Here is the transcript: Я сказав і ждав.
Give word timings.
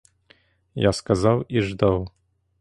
Я 0.75 0.93
сказав 0.93 1.45
і 1.47 1.61
ждав. 1.61 2.11